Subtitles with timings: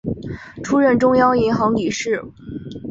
[0.63, 2.19] 出任中央银行理事。